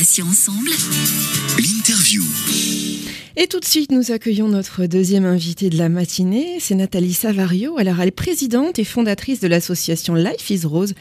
[0.00, 0.72] passion ensemble.
[1.60, 2.22] L'interview.
[3.36, 7.76] Et tout de suite, nous accueillons notre deuxième invitée de la matinée, c'est Nathalie Savario.
[7.78, 10.94] Alors, elle est présidente et fondatrice de l'association Life is Rose,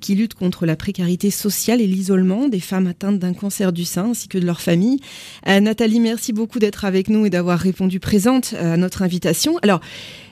[0.00, 4.12] qui lutte contre la précarité sociale et l'isolement des femmes atteintes d'un cancer du sein
[4.12, 5.00] ainsi que de leur famille.
[5.46, 9.58] Euh, Nathalie, merci beaucoup d'être avec nous et d'avoir répondu présente à notre invitation.
[9.62, 9.80] Alors,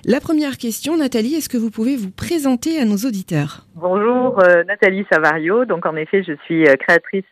[0.07, 3.67] la première question, Nathalie, est-ce que vous pouvez vous présenter à nos auditeurs?
[3.75, 5.67] Bonjour, euh, Nathalie Savario.
[5.67, 7.25] Donc, en effet, je suis euh, créatrice.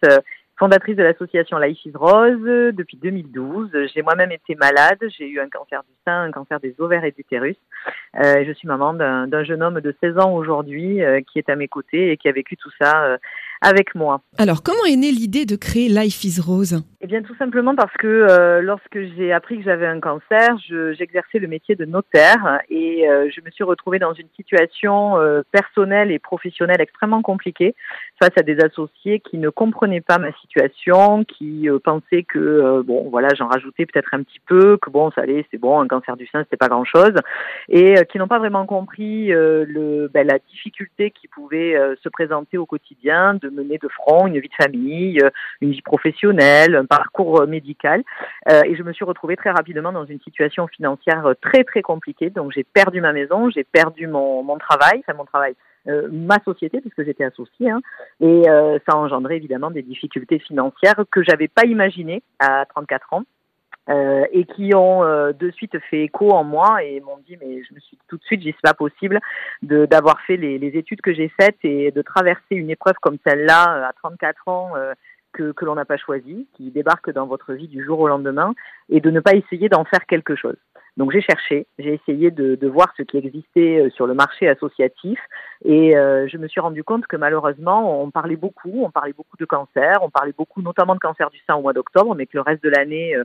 [0.59, 3.71] Fondatrice de l'association Life is Rose depuis 2012.
[3.93, 7.11] J'ai moi-même été malade, j'ai eu un cancer du sein, un cancer des ovaires et
[7.11, 7.57] d'utérus.
[8.23, 11.57] Euh, je suis maman d'un jeune homme de 16 ans aujourd'hui euh, qui est à
[11.57, 13.19] mes côtés et qui a vécu tout ça euh,
[13.63, 14.21] avec moi.
[14.39, 16.83] Alors, comment est née l'idée de créer Life is Rose?
[17.01, 20.93] Eh bien, tout simplement parce que euh, lorsque j'ai appris que j'avais un cancer, je-
[20.93, 25.43] j'exerçais le métier de notaire et euh, je me suis retrouvée dans une situation euh,
[25.51, 27.75] personnelle et professionnelle extrêmement compliquée
[28.21, 33.29] face à des associés qui ne comprenaient pas ma situation, qui pensaient que bon, voilà,
[33.37, 36.27] j'en rajoutais peut-être un petit peu, que bon, ça allait, c'est bon, un cancer du
[36.29, 37.15] sein, c'était pas grand-chose,
[37.69, 42.67] et qui n'ont pas vraiment compris le, ben, la difficulté qui pouvait se présenter au
[42.67, 47.43] quotidien de mener de front une vie de famille, euh, une vie professionnelle, un parcours
[47.43, 48.03] euh, médical.
[48.51, 52.31] Euh, et je me suis retrouvée très rapidement dans une situation financière très très compliquée.
[52.31, 55.55] Donc j'ai perdu ma maison, j'ai perdu mon, mon travail, enfin mon travail,
[55.87, 57.71] ma société puisque j'étais associée.
[57.71, 57.81] Hein,
[58.21, 63.25] et ça a engendré évidemment des difficultés financières que j'avais pas imaginées à 34 ans.
[63.89, 67.63] Euh, et qui ont euh, de suite fait écho en moi et m'ont dit mais
[67.65, 69.19] je me suis dit tout de suite j'ai c'est pas possible
[69.63, 73.77] de d'avoir fait les, études que j'ai faites et de traverser une épreuve comme celle-là
[73.77, 74.95] euh, à 34 ans euh,
[75.33, 78.55] que, que l'on n'a pas choisi, qui débarque dans votre vie du jour au lendemain,
[78.89, 80.57] et de ne pas essayer d'en faire quelque chose.
[80.99, 84.47] Donc j'ai cherché, j'ai essayé de, de voir ce qui existait euh, sur le marché
[84.49, 85.19] associatif,
[85.65, 89.39] et euh, je me suis rendu compte que malheureusement, on parlait beaucoup, on parlait beaucoup
[89.39, 92.37] de cancer, on parlait beaucoup notamment de cancer du sein au mois d'octobre, mais que
[92.37, 93.17] le reste de l'année,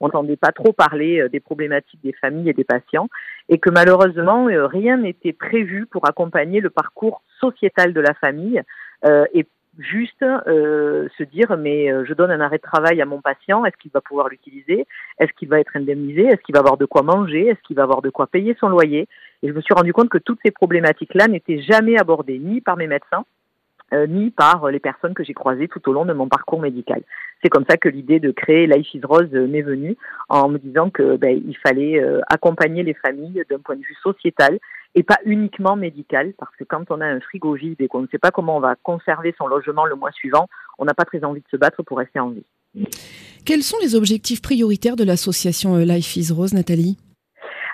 [0.00, 3.08] on n'entendait pas trop parler euh, des problématiques des familles et des patients,
[3.48, 8.62] et que malheureusement, euh, rien n'était prévu pour accompagner le parcours sociétal de la famille,
[9.04, 9.46] euh, et
[9.78, 13.64] juste euh, se dire mais euh, je donne un arrêt de travail à mon patient,
[13.64, 14.86] est-ce qu'il va pouvoir l'utiliser?
[15.18, 16.22] Est-ce qu'il va être indemnisé?
[16.26, 17.48] Est-ce qu'il va avoir de quoi manger?
[17.48, 19.08] Est-ce qu'il va avoir de quoi payer son loyer?
[19.42, 22.76] Et je me suis rendu compte que toutes ces problématiques-là n'étaient jamais abordées ni par
[22.76, 23.24] mes médecins,
[24.08, 27.02] ni par euh, les personnes que j'ai croisées tout au long de mon parcours médical.
[27.42, 29.96] C'est comme ça que l'idée de créer Life is Rose euh, m'est venue
[30.28, 33.96] en me disant que ben, il fallait euh, accompagner les familles d'un point de vue
[34.02, 34.58] sociétal
[34.94, 38.06] et pas uniquement médical, parce que quand on a un frigo vide et qu'on ne
[38.06, 41.24] sait pas comment on va conserver son logement le mois suivant, on n'a pas très
[41.24, 42.44] envie de se battre pour rester en vie.
[43.44, 46.96] Quels sont les objectifs prioritaires de l'association euh, Life is Rose, Nathalie?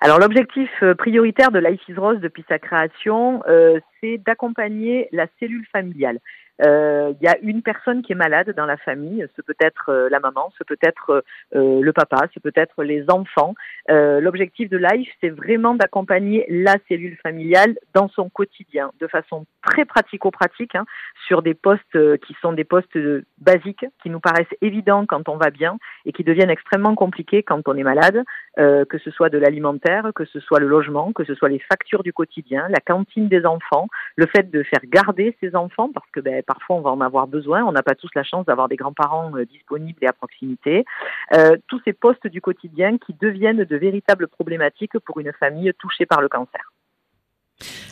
[0.03, 5.27] Alors l'objectif euh, prioritaire de Life is Rose depuis sa création, euh, c'est d'accompagner la
[5.39, 6.21] cellule familiale.
[6.63, 9.89] Euh, Il y a une personne qui est malade dans la famille, ce peut être
[9.89, 13.55] euh, la maman, ce peut être euh, le papa, ce peut être les enfants.
[13.91, 19.47] Euh, L'objectif de Life, c'est vraiment d'accompagner la cellule familiale dans son quotidien, de façon
[19.63, 20.85] très pratico-pratique, hein,
[21.27, 25.29] sur des postes euh, qui sont des postes euh, basiques, qui nous paraissent évidents quand
[25.29, 28.23] on va bien et qui deviennent extrêmement compliqués quand on est malade,
[28.59, 31.59] euh, que ce soit de l'alimentaire, que ce soit le logement, que ce soit les
[31.61, 36.11] factures du quotidien, la cantine des enfants, le fait de faire garder ses enfants, parce
[36.11, 38.67] que ben, parfois on va en avoir besoin, on n'a pas tous la chance d'avoir
[38.67, 40.85] des grands-parents euh, disponibles et à proximité,
[41.33, 46.07] euh, tous ces postes du quotidien qui deviennent de véritables problématiques pour une famille touchée
[46.07, 46.73] par le cancer.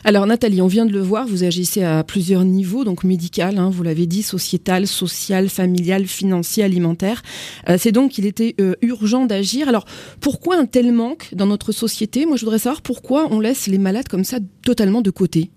[0.03, 3.69] Alors Nathalie, on vient de le voir, vous agissez à plusieurs niveaux, donc médical, hein,
[3.69, 7.21] vous l'avez dit, sociétal, social, familial, financier, alimentaire.
[7.69, 9.69] Euh, c'est donc qu'il était urgent d'agir.
[9.69, 9.85] Alors
[10.19, 12.25] pourquoi un tel manque dans notre société?
[12.25, 15.49] Moi je voudrais savoir pourquoi on laisse les malades comme ça totalement de côté.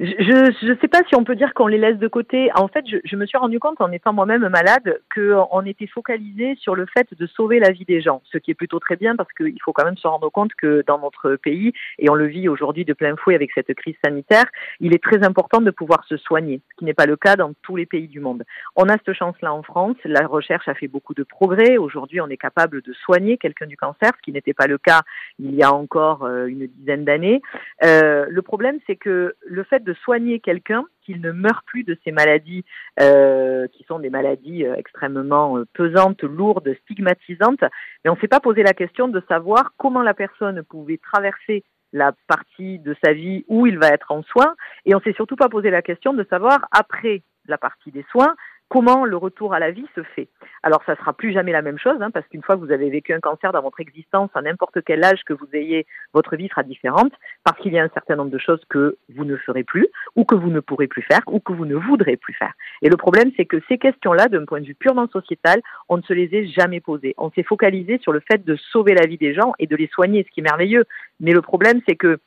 [0.00, 2.50] Je ne sais pas si on peut dire qu'on les laisse de côté.
[2.54, 6.56] En fait, je, je me suis rendu compte en étant moi-même malade qu'on était focalisé
[6.56, 9.14] sur le fait de sauver la vie des gens, ce qui est plutôt très bien
[9.16, 12.26] parce qu'il faut quand même se rendre compte que dans notre pays, et on le
[12.26, 14.44] vit aujourd'hui de plein fouet avec cette crise sanitaire,
[14.80, 17.52] il est très important de pouvoir se soigner, ce qui n'est pas le cas dans
[17.62, 18.42] tous les pays du monde.
[18.76, 19.96] On a cette chance-là en France.
[20.04, 21.76] La recherche a fait beaucoup de progrès.
[21.76, 25.02] Aujourd'hui, on est capable de soigner quelqu'un du cancer, ce qui n'était pas le cas
[25.38, 27.42] il y a encore euh, une dizaine d'années.
[27.84, 31.96] Euh, le problème, c'est que le fait de soigner quelqu'un, qu'il ne meure plus de
[32.04, 32.64] ces maladies
[33.00, 37.62] euh, qui sont des maladies euh, extrêmement euh, pesantes, lourdes, stigmatisantes,
[38.04, 41.62] mais on ne s'est pas posé la question de savoir comment la personne pouvait traverser
[41.92, 44.54] la partie de sa vie où il va être en soins,
[44.84, 48.34] et on s'est surtout pas posé la question de savoir après la partie des soins,
[48.68, 50.28] comment le retour à la vie se fait.
[50.62, 52.90] Alors ça sera plus jamais la même chose, hein, parce qu'une fois que vous avez
[52.90, 56.48] vécu un cancer dans votre existence, à n'importe quel âge que vous ayez, votre vie
[56.48, 57.12] sera différente,
[57.44, 60.24] parce qu'il y a un certain nombre de choses que vous ne ferez plus, ou
[60.24, 62.52] que vous ne pourrez plus faire, ou que vous ne voudrez plus faire.
[62.82, 66.02] Et le problème, c'est que ces questions-là, d'un point de vue purement sociétal, on ne
[66.02, 67.14] se les est jamais posées.
[67.18, 69.88] On s'est focalisé sur le fait de sauver la vie des gens et de les
[69.88, 70.84] soigner, ce qui est merveilleux.
[71.20, 72.18] Mais le problème, c'est que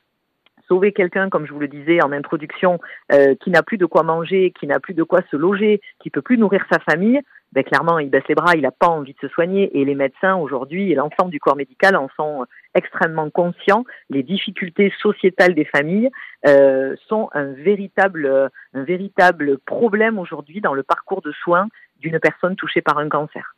[0.68, 2.78] sauver quelqu'un, comme je vous le disais en introduction,
[3.12, 6.10] euh, qui n'a plus de quoi manger, qui n'a plus de quoi se loger, qui
[6.10, 7.20] peut plus nourrir sa famille,
[7.52, 9.78] ben clairement, il baisse les bras, il n'a pas envie de se soigner.
[9.78, 12.44] Et les médecins aujourd'hui et l'ensemble du corps médical en sont
[12.74, 13.84] extrêmement conscients.
[14.10, 16.10] Les difficultés sociétales des familles
[16.46, 21.68] euh, sont un véritable, un véritable problème aujourd'hui dans le parcours de soins
[22.00, 23.54] d'une personne touchée par un cancer.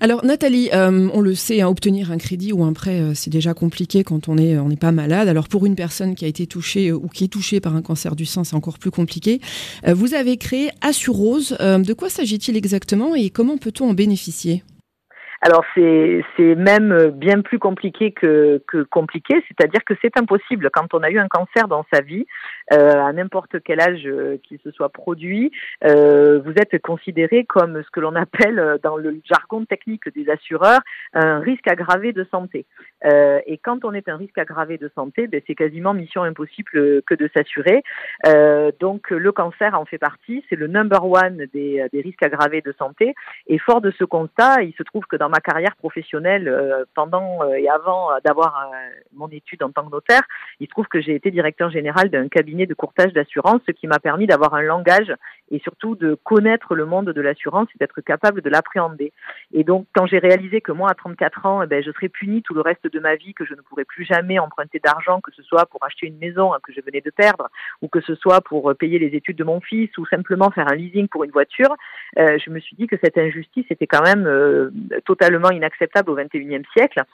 [0.00, 3.30] Alors Nathalie, euh, on le sait, hein, obtenir un crédit ou un prêt, euh, c'est
[3.30, 5.28] déjà compliqué quand on on n'est pas malade.
[5.28, 7.80] Alors pour une personne qui a été touchée euh, ou qui est touchée par un
[7.80, 9.40] cancer du sein, c'est encore plus compliqué.
[9.86, 11.56] vous avez créé Assurose.
[11.60, 14.62] de quoi s'agit-il exactement et comment peut-on en bénéficier?
[15.46, 16.24] Alors c'est
[16.56, 18.60] même bien plus compliqué que,
[18.90, 22.26] compliqué, c'est-à-dire que c'est impossible quand on a eu un cancer dans sa vie,
[22.72, 25.52] euh, à n'importe quel âge euh, qu'il se soit produit,
[25.84, 30.28] euh, vous êtes considéré comme ce que l'on appelle euh, dans le jargon technique des
[30.28, 30.80] assureurs
[31.12, 32.66] un risque aggravé de santé.
[33.04, 37.02] Euh, et quand on est un risque aggravé de santé, ben, c'est quasiment mission impossible
[37.02, 37.84] que de s'assurer.
[38.80, 42.74] donc le cancer en fait partie, c'est le number one des, des risques aggravés de
[42.76, 43.14] santé.
[43.46, 46.50] Et fort de ce constat, il se trouve que dans ma carrière professionnelle,
[46.94, 48.70] pendant et avant d'avoir
[49.12, 50.22] mon étude en tant que notaire,
[50.60, 53.86] il se trouve que j'ai été directeur général d'un cabinet de courtage d'assurance, ce qui
[53.86, 55.12] m'a permis d'avoir un langage
[55.50, 59.12] et surtout de connaître le monde de l'assurance et d'être capable de l'appréhender.
[59.52, 62.42] Et donc, quand j'ai réalisé que moi, à 34 ans, eh ben, je serais punie
[62.42, 65.32] tout le reste de ma vie, que je ne pourrais plus jamais emprunter d'argent, que
[65.32, 67.48] ce soit pour acheter une maison hein, que je venais de perdre,
[67.82, 70.68] ou que ce soit pour euh, payer les études de mon fils, ou simplement faire
[70.70, 71.74] un leasing pour une voiture,
[72.18, 74.70] euh, je me suis dit que cette injustice était quand même euh,
[75.04, 77.04] totalement inacceptable au XXIe siècle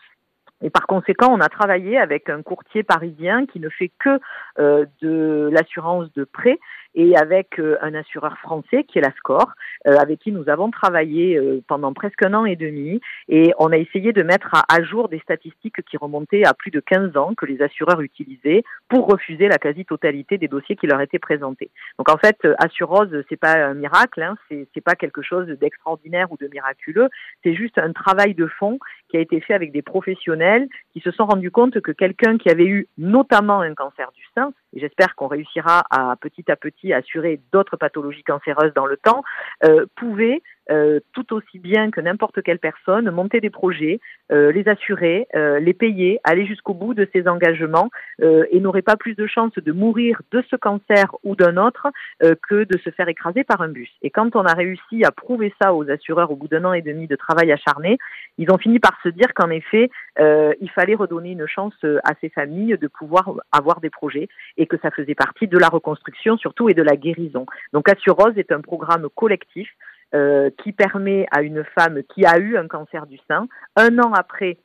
[0.62, 4.20] et par conséquent, on a travaillé avec un courtier parisien qui ne fait que
[4.58, 6.58] euh, de l'assurance de prêt
[6.94, 9.52] et avec euh, un assureur français qui est la SCORE,
[9.86, 13.00] euh, avec qui nous avons travaillé pendant presque un an et demi.
[13.28, 16.80] Et on a essayé de mettre à, jour des statistiques qui remontaient à plus de
[16.80, 21.18] 15 ans que les assureurs utilisaient pour refuser la quasi-totalité des dossiers qui leur étaient
[21.18, 21.70] présentés.
[21.98, 26.36] Donc en fait, Assurose, c'est pas un miracle, hein, c'est pas quelque chose d'extraordinaire ou
[26.36, 27.08] de miraculeux,
[27.42, 28.78] c'est juste un travail de fond
[29.08, 32.50] qui a été fait avec des professionnels qui se sont rendus compte que quelqu'un qui
[32.50, 36.92] avait eu notamment un cancer du sein, et j'espère qu'on réussira à petit à petit
[36.92, 39.22] assurer d'autres pathologies cancéreuses dans le temps,
[39.64, 43.98] euh, pouvait euh, tout aussi bien que n'importe quelle personne, monter des projets,
[44.30, 47.90] euh, les assurer, euh, les payer, aller jusqu'au bout de ses engagements
[48.20, 51.88] et n'aurait pas plus de chances de mourir de ce cancer ou d'un autre
[52.20, 53.90] que de se faire écraser par un bus.
[54.02, 56.82] Et quand on a réussi à prouver ça aux assureurs au bout d'un an et
[56.82, 57.98] demi de travail acharné,
[58.38, 61.74] ils ont fini par se dire qu'en effet, il fallait redonner une chance
[62.04, 65.68] à ces familles de pouvoir avoir des projets et que ça faisait partie de la
[65.68, 67.46] reconstruction surtout et de la guérison.
[67.72, 69.68] Donc Assurose est un programme collectif
[70.14, 74.12] euh, qui permet à une femme qui a eu un cancer du sein, un an
[74.12, 74.58] après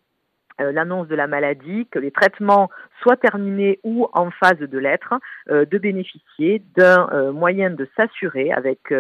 [0.60, 2.70] l'annonce de la maladie, que les traitements
[3.02, 5.14] soient terminés ou en phase de l'être,
[5.50, 8.94] euh, de bénéficier d'un moyen de s'assurer avec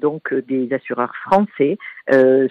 [0.00, 1.78] donc des assureurs français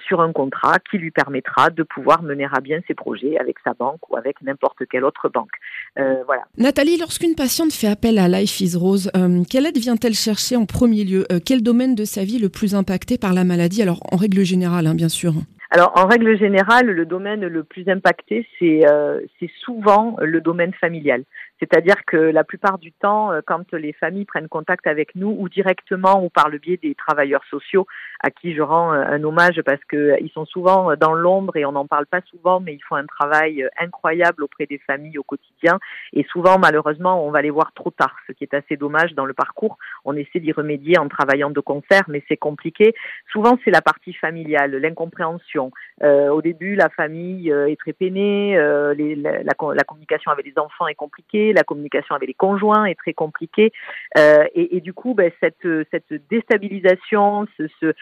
[0.08, 3.74] sur un contrat qui lui permettra de pouvoir mener à bien ses projets avec sa
[3.74, 5.52] banque ou avec n'importe quelle autre banque.
[5.98, 6.44] voilà.
[6.58, 9.12] Nathalie, lorsqu'une patiente fait appel à Life is Rose,
[9.50, 11.26] quelle aide vient-elle chercher en premier lieu?
[11.46, 13.82] Quel domaine de sa vie le plus impacté par la maladie?
[13.82, 15.34] Alors en règle générale, hein, bien sûr.
[15.72, 19.22] Alors, en règle générale, le domaine le plus impacté, c'est euh,
[19.64, 21.24] souvent le domaine familial.
[21.60, 25.50] C'est-à-dire que la plupart du temps, euh, quand les familles prennent contact avec nous, ou
[25.50, 27.86] directement ou par le biais des travailleurs sociaux,
[28.22, 31.66] à qui je rends euh, un hommage parce qu'ils euh, sont souvent dans l'ombre et
[31.66, 35.24] on n'en parle pas souvent, mais ils font un travail incroyable auprès des familles au
[35.24, 35.80] quotidien.
[36.14, 39.26] Et souvent, malheureusement, on va les voir trop tard, ce qui est assez dommage dans
[39.26, 39.78] le parcours.
[40.06, 42.94] On essaie d'y remédier en travaillant de concert, mais c'est compliqué.
[43.32, 45.72] Souvent, c'est la partie familiale, l'incompréhension.
[46.02, 51.64] Au début, la famille est très peinée, la communication avec les enfants est compliquée la
[51.64, 53.72] communication avec les conjoints est très compliquée.
[54.18, 57.94] Euh, et, du coup, ben, cette, cette déstabilisation, ce,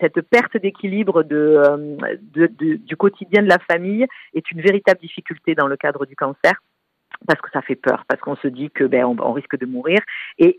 [0.00, 1.96] cette perte d'équilibre euh,
[2.34, 6.54] du quotidien de la famille est une véritable difficulté dans le cadre du cancer
[7.26, 9.98] parce que ça fait peur, parce qu'on se dit que ben on, risque de mourir.
[10.38, 10.56] Et,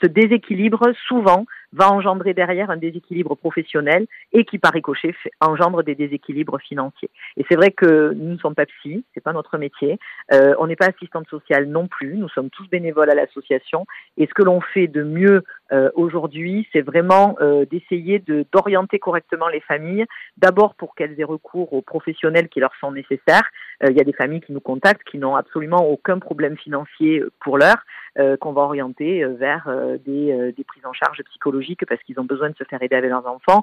[0.00, 5.94] ce déséquilibre souvent va engendrer derrière un déséquilibre professionnel et qui par ricochet engendre des
[5.94, 7.10] déséquilibres financiers.
[7.36, 9.98] Et c'est vrai que nous ne sommes pas psy, c'est pas notre métier.
[10.32, 12.16] Euh, on n'est pas assistante sociale non plus.
[12.16, 13.86] Nous sommes tous bénévoles à l'association.
[14.16, 18.98] Et ce que l'on fait de mieux euh, aujourd'hui, c'est vraiment euh, d'essayer de, d'orienter
[18.98, 20.04] correctement les familles.
[20.36, 23.48] D'abord pour qu'elles aient recours aux professionnels qui leur sont nécessaires.
[23.88, 27.58] Il y a des familles qui nous contactent qui n'ont absolument aucun problème financier pour
[27.58, 27.78] l'heure.
[28.18, 32.18] Euh, qu'on va orienter euh, vers euh, des, des, prises en charge psychologiques parce qu'ils
[32.18, 33.62] ont besoin de se faire aider avec leurs enfants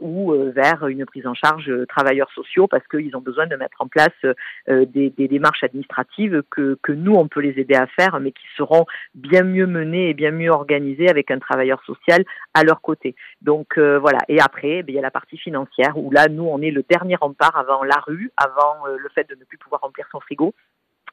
[0.00, 3.88] ou vers une prise en charge travailleurs sociaux parce qu'ils ont besoin de mettre en
[3.88, 4.08] place
[4.68, 8.46] des, des, démarches administratives que, que nous, on peut les aider à faire, mais qui
[8.56, 13.14] seront bien mieux menées et bien mieux organisées avec un travailleur social à leur côté.
[13.42, 14.18] Donc voilà.
[14.28, 16.84] Et après, eh il y a la partie financière où là, nous, on est le
[16.88, 20.54] dernier rempart avant la rue, avant le fait de ne plus pouvoir remplir son frigo.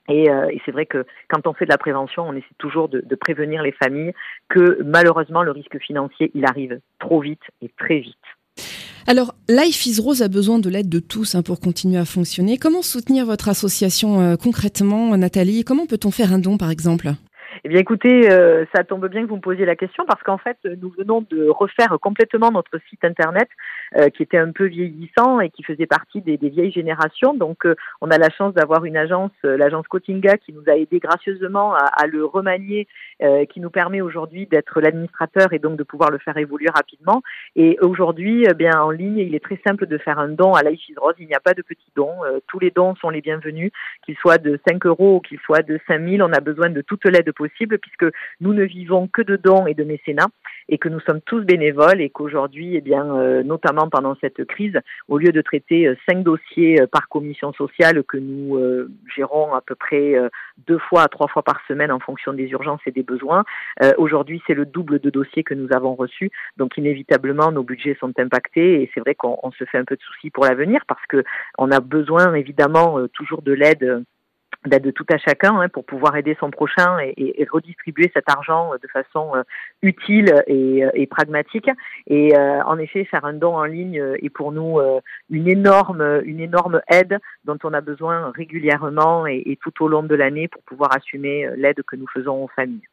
[0.10, 3.02] Euh, et, c'est vrai que quand on fait de la prévention, on essaie toujours de,
[3.16, 4.14] prévenir les familles
[4.50, 8.18] que malheureusement le risque financier, il arrive trop vite et très vite.
[9.08, 12.58] Alors, Life is Rose a besoin de l'aide de tous hein, pour continuer à fonctionner.
[12.58, 15.64] Comment soutenir votre association euh, concrètement, Nathalie?
[15.64, 17.12] Comment peut-on faire un don, par exemple?
[17.64, 20.38] Eh bien, écoutez, euh, ça tombe bien que vous me posiez la question parce qu'en
[20.38, 23.50] fait, nous venons de refaire complètement notre site internet
[23.98, 27.34] euh, qui était un peu vieillissant et qui faisait partie des, des vieilles générations.
[27.34, 31.00] Donc, euh, on a la chance d'avoir une agence, l'agence Cotinga, qui nous a aidé
[31.00, 32.88] gracieusement à, à le remanier,
[33.50, 37.22] qui nous permet aujourd'hui d'être l'administrateur et donc de pouvoir le faire évoluer rapidement.
[37.56, 40.64] Et aujourd'hui, eh bien, en ligne, il est très simple de faire un don à
[40.64, 41.16] Life Rose.
[41.20, 42.16] Il n'y a pas de petits dons.
[42.48, 43.72] tous les dons sont les bienvenus,
[44.06, 46.28] qu'ils soient de 5 euros ou qu'ils soient de 5 000.
[46.28, 48.06] On a besoin de toute l'aide possible puisque
[48.42, 50.28] nous ne vivons que de dons et de mécénat
[50.70, 53.44] et que nous sommes tous bénévoles et qu'aujourd'hui, eh bien, euh,
[53.90, 58.18] pendant cette crise, au lieu de traiter euh, cinq dossiers euh, par commission sociale que
[58.18, 58.60] nous
[59.16, 60.16] gérons à peu près
[60.68, 63.44] deux fois à trois fois par semaine en fonction des urgences et des besoins,
[63.98, 66.32] aujourd'hui c'est le double de dossiers que nous avons reçus.
[66.58, 70.02] Donc inévitablement, nos budgets sont impactés et c'est vrai qu'on se fait un peu de
[70.02, 71.24] soucis pour l'avenir parce que
[71.58, 74.04] on a besoin évidemment toujours de l'aide
[74.68, 78.88] de tout à chacun hein, pour pouvoir aider son prochain et, redistribuer cet argent de
[78.88, 79.44] façon euh,
[79.82, 81.70] utile et, euh, et, pragmatique.
[82.08, 84.80] Et euh, en effet, faire un don en ligne est pour nous
[85.30, 90.16] une énorme, une énorme aide dont on a besoin régulièrement et tout au long de
[90.16, 92.88] l'année pour pouvoir assumer l'aide que nous faisons aux familles.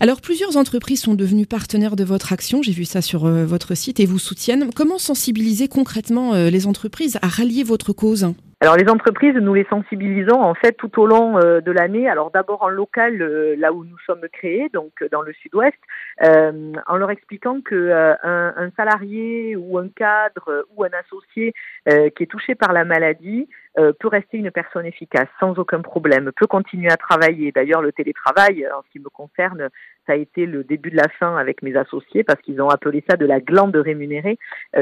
[0.00, 4.00] Alors, plusieurs entreprises sont devenues partenaires de votre action, j'ai vu ça sur votre site,
[4.00, 4.70] et vous soutiennent.
[4.74, 8.34] Comment sensibiliser concrètement les entreprises à rallier votre cause?
[8.60, 12.08] Alors les entreprises, nous les sensibilisons en fait tout au long euh, de l'année.
[12.08, 15.76] Alors d'abord en local, euh, là où nous sommes créés, donc euh, dans le sud-ouest,
[16.22, 21.52] en leur expliquant que un, un, salarié ou un cadre ou un associé
[21.86, 26.46] qui est touché par la maladie peut rester une personne efficace sans aucun problème, peut
[26.46, 27.52] continuer à travailler.
[27.52, 29.68] D'ailleurs le télétravail, en ce qui me concerne,
[30.06, 33.04] ça a été le début de la fin avec mes associés parce qu'ils ont appelé
[33.08, 34.38] ça de la glande rémunérée.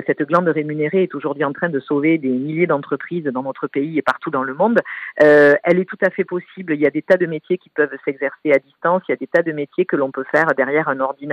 [0.06, 3.98] cette glande rémunérée est aujourd'hui en train de sauver des milliers d'entreprises dans notre pays
[3.98, 4.80] et partout dans le monde.
[5.22, 6.74] Euh, elle est tout à fait possible.
[6.74, 9.02] Il y a des tas de métiers qui peuvent s'exercer à distance.
[9.08, 11.23] Il y a des tas de métiers que l'on peut faire derrière un ordinateur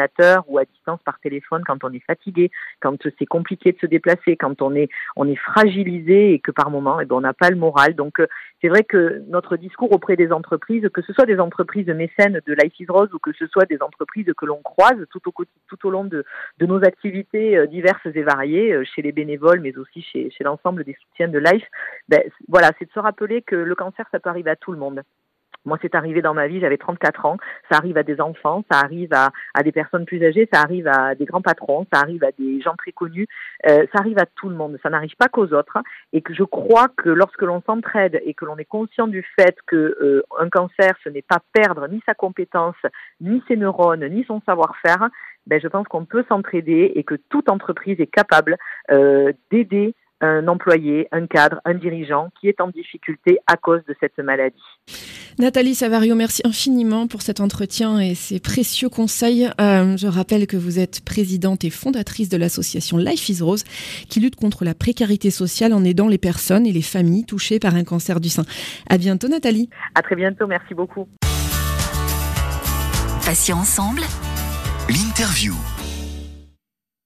[0.47, 4.37] ou à distance par téléphone quand on est fatigué, quand c'est compliqué de se déplacer,
[4.37, 7.49] quand on est on est fragilisé et que par moment eh ben, on n'a pas
[7.49, 7.95] le moral.
[7.95, 8.27] Donc euh,
[8.61, 12.53] c'est vrai que notre discours auprès des entreprises, que ce soit des entreprises mécènes de
[12.53, 15.87] Life is Rose ou que ce soit des entreprises que l'on croise tout au, tout
[15.87, 16.25] au long de,
[16.59, 20.83] de nos activités euh, diverses et variées, chez les bénévoles, mais aussi chez, chez l'ensemble
[20.83, 21.65] des soutiens de Life,
[22.07, 24.77] ben, voilà, c'est de se rappeler que le cancer, ça peut arriver à tout le
[24.77, 25.01] monde.
[25.65, 27.37] Moi, c'est arrivé dans ma vie, j'avais 34 ans.
[27.71, 30.87] Ça arrive à des enfants, ça arrive à, à, des personnes plus âgées, ça arrive
[30.87, 33.27] à des grands patrons, ça arrive à des gens très connus.
[33.67, 34.77] Euh, ça arrive à tout le monde.
[34.81, 35.77] Ça n'arrive pas qu'aux autres.
[36.13, 39.55] Et que je crois que lorsque l'on s'entraide et que l'on est conscient du fait
[39.67, 42.75] que euh, un cancer, ce n'est pas perdre ni sa compétence,
[43.19, 45.09] ni ses neurones, ni son savoir-faire,
[45.47, 48.57] ben, je pense qu'on peut s'entraider et que toute entreprise est capable
[48.91, 53.95] euh, d'aider un employé, un cadre, un dirigeant qui est en difficulté à cause de
[53.99, 54.55] cette maladie.
[55.39, 59.49] Nathalie Savario, merci infiniment pour cet entretien et ces précieux conseils.
[59.59, 63.63] Euh, je rappelle que vous êtes présidente et fondatrice de l'association Life is Rose
[64.09, 67.75] qui lutte contre la précarité sociale en aidant les personnes et les familles touchées par
[67.75, 68.43] un cancer du sein.
[68.89, 69.69] À bientôt Nathalie.
[69.95, 71.07] À très bientôt, merci beaucoup.
[73.25, 74.01] Patients ensemble.
[74.89, 75.53] L'interview.